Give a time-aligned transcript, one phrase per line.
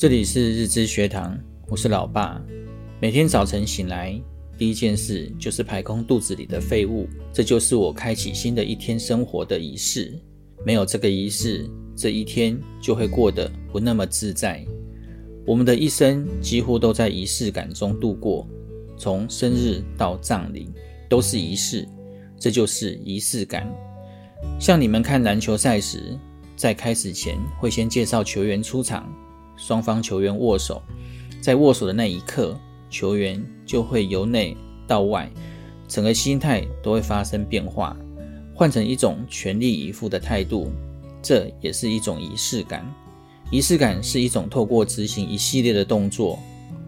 [0.00, 2.40] 这里是日知学堂，我是老爸。
[3.02, 4.18] 每天早晨醒来，
[4.56, 10.18] 第一件事就是排空肚子里的废物，这就是我开启新的一天生活的仪式。
[10.64, 14.64] 没有这个仪式，这一天就会过得不那么自在。
[15.46, 18.48] 我们的一生几乎都在仪式感中度过，
[18.96, 20.70] 从生日到葬礼
[21.10, 21.86] 都是仪式，
[22.38, 23.70] 这就是仪式感。
[24.58, 26.18] 像你们看篮球赛时，
[26.56, 29.06] 在开始前会先介绍球员出场。
[29.60, 30.82] 双方球员握手，
[31.42, 34.56] 在握手的那一刻，球员就会由内
[34.88, 35.30] 到外，
[35.86, 37.94] 整个心态都会发生变化，
[38.54, 40.72] 换成一种全力以赴的态度。
[41.22, 42.82] 这也是一种仪式感。
[43.50, 46.38] 仪式感是一种透过执行一系列的动作，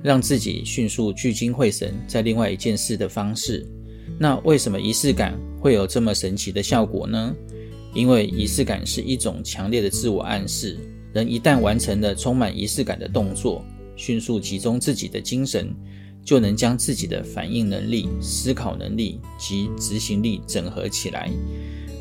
[0.02, 3.66] 让自己迅速聚精会神在另外一件事的方式。
[4.18, 7.34] 那为什么仪式感会有这么神奇的效果呢？
[7.92, 10.78] 因为仪式感是一种强烈的自我暗示。
[11.12, 13.64] 人一旦完成了充满仪式感的动作，
[13.96, 15.74] 迅速集中自己的精神，
[16.24, 21.30] 就能将自己的反应能力、思考能力及执行力整合起来，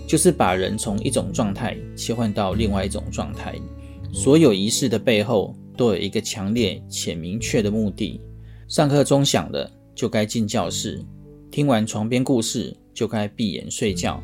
[0.08, 3.56] 就是把人从一种状态切换到另外一种状态。
[4.14, 8.22] 所有仪式的背后都有一个强烈且明确的目的。
[8.68, 11.04] 上课钟响了，就该进教室；
[11.50, 14.24] 听完床边故事，就该闭眼睡觉。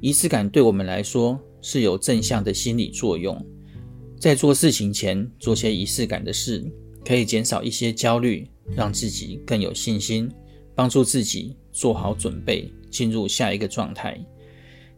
[0.00, 3.40] 仪式感对我们来说是有正向的心理作用。
[4.18, 6.64] 在做事情前做些仪式感的事，
[7.04, 10.28] 可以减少一些焦虑，让自己更有信心，
[10.74, 14.18] 帮助自己做好准备，进入下一个状态。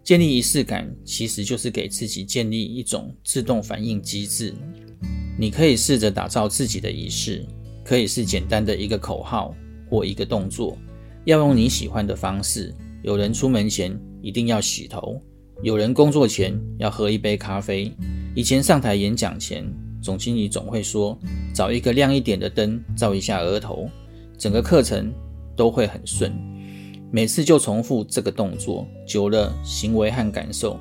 [0.02, 4.54] 建立仪式感其实就是给自己建立一种自动反应机制。
[5.38, 7.46] 你可以试着打造自己的仪式，
[7.84, 9.54] 可以是简单的一个口号
[9.90, 10.78] 或一个动作，
[11.26, 12.74] 要用你喜欢的方式。
[13.02, 15.20] 有人出门前一定要洗头，
[15.62, 17.92] 有人工作前要喝一杯咖啡。
[18.34, 19.64] 以前上台演讲前，
[20.00, 21.18] 总经理总会说
[21.52, 23.90] ：“找一个亮一点的灯照一下额头，
[24.38, 25.12] 整个课程
[25.56, 26.32] 都会很顺。”
[27.12, 30.78] 每次就重复这个动作，久了，行为和感受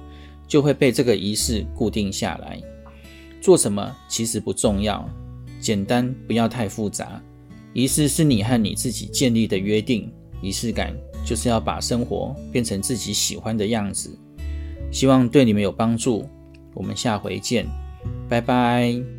[0.48, 2.62] 就会被这个仪式固定下来。
[3.42, 5.10] 做什么其实不重要，
[5.60, 7.20] 简单，不要太复杂。
[7.74, 10.96] 仪式是你和你自己建立的约定，仪式感
[11.26, 14.16] 就是要把生活变成自己喜欢的样子。
[14.92, 16.30] 希望对你们有帮助。
[16.80, 17.68] 我们下回见，
[18.30, 19.19] 拜拜。